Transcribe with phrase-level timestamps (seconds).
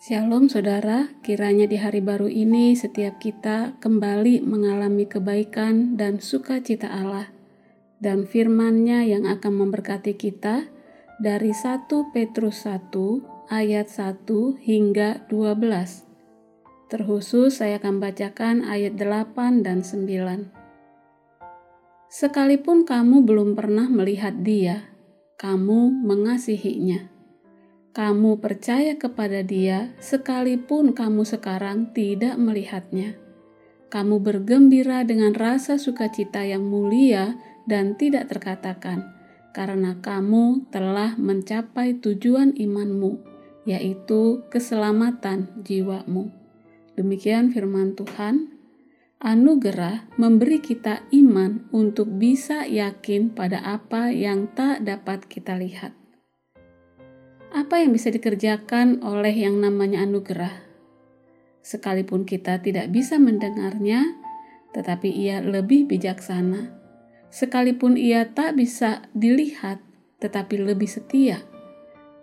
[0.00, 7.28] Shalom saudara, kiranya di hari baru ini setiap kita kembali mengalami kebaikan dan sukacita Allah
[8.00, 10.72] dan firman-Nya yang akan memberkati kita
[11.20, 14.24] dari 1 Petrus 1 ayat 1
[14.64, 15.68] hingga 12.
[16.88, 20.48] Terkhusus saya akan bacakan ayat 8 dan 9.
[22.08, 24.96] Sekalipun kamu belum pernah melihat dia,
[25.36, 27.19] kamu mengasihinya
[27.90, 33.18] kamu percaya kepada Dia, sekalipun kamu sekarang tidak melihatnya.
[33.90, 37.34] Kamu bergembira dengan rasa sukacita yang mulia
[37.66, 39.10] dan tidak terkatakan,
[39.50, 43.18] karena kamu telah mencapai tujuan imanmu,
[43.66, 46.30] yaitu keselamatan jiwamu.
[46.94, 48.54] Demikian firman Tuhan.
[49.20, 55.99] Anugerah memberi kita iman untuk bisa yakin pada apa yang tak dapat kita lihat
[57.70, 60.50] apa yang bisa dikerjakan oleh yang namanya anugerah.
[61.62, 64.18] Sekalipun kita tidak bisa mendengarnya,
[64.74, 66.74] tetapi ia lebih bijaksana.
[67.30, 69.78] Sekalipun ia tak bisa dilihat,
[70.18, 71.46] tetapi lebih setia.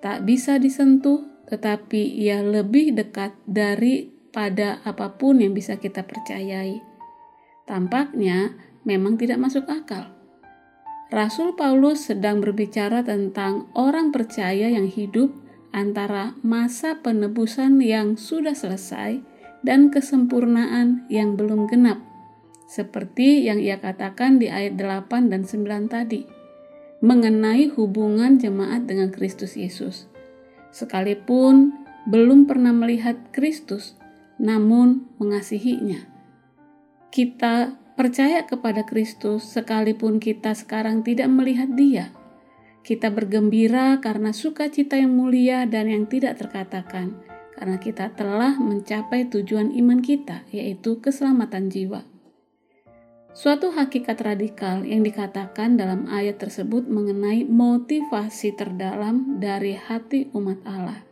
[0.04, 6.84] Tak bisa disentuh, tetapi ia lebih dekat daripada apa pun yang bisa kita percayai.
[7.64, 8.52] Tampaknya
[8.84, 10.17] memang tidak masuk akal
[11.08, 15.32] Rasul Paulus sedang berbicara tentang orang percaya yang hidup
[15.72, 19.24] antara masa penebusan yang sudah selesai
[19.64, 22.04] dan kesempurnaan yang belum genap,
[22.68, 26.28] seperti yang ia katakan di ayat 8 dan 9 tadi,
[27.00, 30.12] mengenai hubungan jemaat dengan Kristus Yesus.
[30.76, 31.72] Sekalipun
[32.04, 33.96] belum pernah melihat Kristus,
[34.36, 36.04] namun mengasihinya.
[37.16, 42.14] Kita percaya kepada Kristus sekalipun kita sekarang tidak melihat Dia.
[42.86, 47.20] Kita bergembira karena sukacita yang mulia dan yang tidak terkatakan,
[47.58, 52.06] karena kita telah mencapai tujuan iman kita, yaitu keselamatan jiwa.
[53.34, 61.06] Suatu hakikat radikal yang dikatakan dalam ayat tersebut mengenai motivasi terdalam dari hati umat Allah.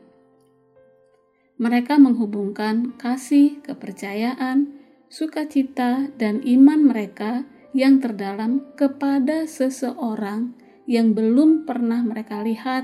[1.62, 4.85] Mereka menghubungkan kasih, kepercayaan,
[5.16, 10.52] sukacita, dan iman mereka yang terdalam kepada seseorang
[10.92, 12.84] yang belum pernah mereka lihat,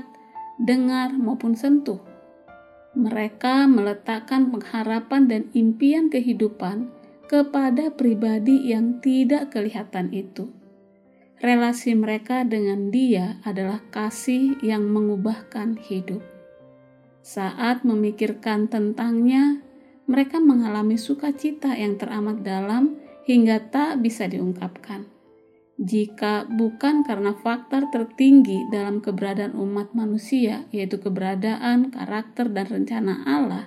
[0.56, 2.00] dengar, maupun sentuh.
[2.96, 6.88] Mereka meletakkan pengharapan dan impian kehidupan
[7.28, 10.48] kepada pribadi yang tidak kelihatan itu.
[11.40, 16.24] Relasi mereka dengan Dia adalah kasih yang mengubahkan hidup.
[17.20, 19.60] Saat memikirkan tentangnya,
[20.10, 25.06] mereka mengalami sukacita yang teramat dalam hingga tak bisa diungkapkan.
[25.82, 33.66] Jika bukan karena faktor tertinggi dalam keberadaan umat manusia, yaitu keberadaan, karakter, dan rencana Allah,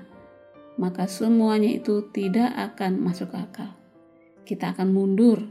[0.77, 3.73] maka semuanya itu tidak akan masuk akal.
[4.45, 5.49] Kita akan mundur,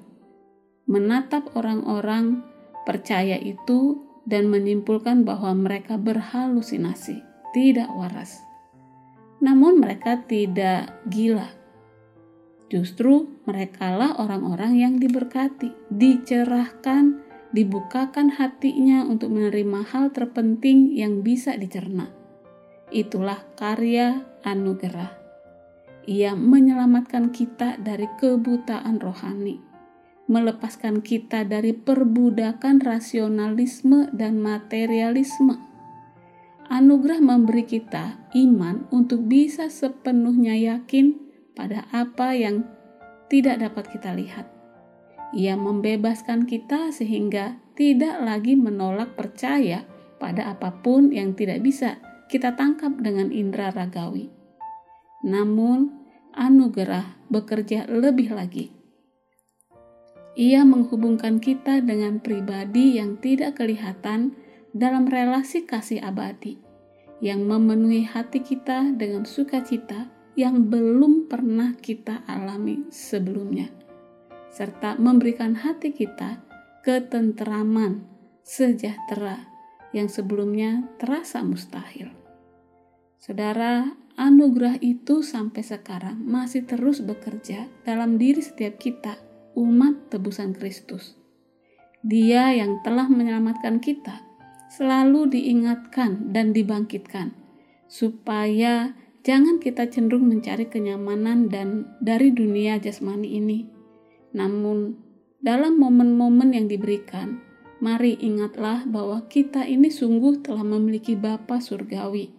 [0.86, 2.44] menatap orang-orang
[2.86, 7.20] percaya itu, dan menyimpulkan bahwa mereka berhalusinasi,
[7.52, 8.43] tidak waras
[9.42, 11.50] namun mereka tidak gila.
[12.72, 17.22] Justru merekalah orang-orang yang diberkati, dicerahkan,
[17.54, 22.10] dibukakan hatinya untuk menerima hal terpenting yang bisa dicerna.
[22.90, 25.12] Itulah karya anugerah.
[26.04, 29.62] Ia menyelamatkan kita dari kebutaan rohani,
[30.28, 35.73] melepaskan kita dari perbudakan rasionalisme dan materialisme
[36.64, 41.12] Anugerah memberi kita iman untuk bisa sepenuhnya yakin
[41.52, 42.64] pada apa yang
[43.28, 44.48] tidak dapat kita lihat.
[45.36, 49.84] Ia membebaskan kita sehingga tidak lagi menolak percaya
[50.16, 52.00] pada apa pun yang tidak bisa
[52.32, 54.32] kita tangkap dengan indera ragawi.
[55.26, 55.92] Namun,
[56.32, 58.72] anugerah bekerja lebih lagi.
[60.34, 64.34] Ia menghubungkan kita dengan pribadi yang tidak kelihatan
[64.74, 66.58] dalam relasi kasih abadi
[67.22, 73.70] yang memenuhi hati kita dengan sukacita yang belum pernah kita alami sebelumnya,
[74.50, 76.42] serta memberikan hati kita
[76.82, 78.02] ketenteraman,
[78.42, 79.46] sejahtera
[79.94, 82.10] yang sebelumnya terasa mustahil.
[83.22, 89.22] Saudara, anugerah itu sampai sekarang masih terus bekerja dalam diri setiap kita,
[89.54, 91.14] umat tebusan Kristus.
[92.02, 94.33] Dia yang telah menyelamatkan kita
[94.74, 97.30] selalu diingatkan dan dibangkitkan,
[97.86, 103.70] supaya jangan kita cenderung mencari kenyamanan dan dari dunia jasmani ini.
[104.34, 104.98] Namun,
[105.38, 107.38] dalam momen-momen yang diberikan,
[107.78, 112.34] mari ingatlah bahwa kita ini sungguh telah memiliki Bapa surgawi.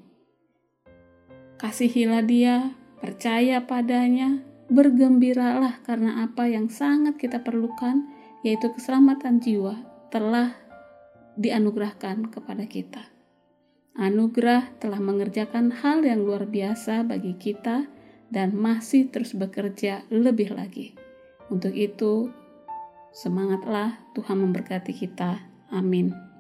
[1.56, 8.04] kasihilah dia, percaya padanya, bergembiralah karena apa yang sangat kita perlukan,
[8.44, 9.80] yaitu keselamatan jiwa,
[10.12, 10.64] telah
[11.40, 13.04] dianugerahkan kepada kita.
[13.96, 17.88] Anugerah telah mengerjakan hal yang luar biasa bagi kita
[18.28, 21.00] dan masih terus bekerja lebih lagi.
[21.48, 22.28] Untuk itu,
[23.16, 25.40] semangatlah Tuhan memberkati kita.
[25.72, 26.35] Amin.